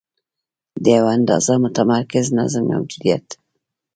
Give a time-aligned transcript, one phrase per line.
[0.83, 3.27] د یوه اندازه متمرکز نظم موجودیت.